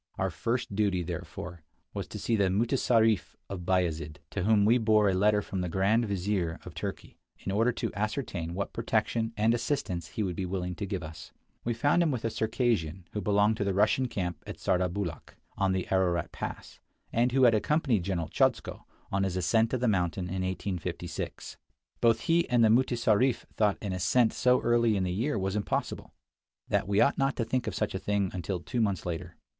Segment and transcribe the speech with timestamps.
[0.17, 1.61] Our first duty, therefore,
[1.93, 5.69] was to see the mutessarif of Bayazid, to whom we bore a letter from the
[5.69, 10.47] Grand Vizir of Turkey, in order to ascertain what protection and assistance he would be
[10.47, 11.33] willing to give us.
[11.63, 13.63] We found with him a Circassian 46 Across Asia on a Bicycle who belonged to
[13.63, 16.79] the Russian camp at Sardarbulakh, on the Ararat pass,
[17.13, 21.57] and who had accompanied General Chodzko on his ascent of the mountain in 1856.
[22.01, 26.15] Both he and the mutessarif thought an ascent so early in the year was impossible;
[26.69, 29.35] that we ought not to think of such a thing until two months later.